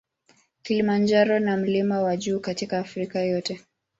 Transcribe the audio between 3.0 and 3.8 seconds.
yote.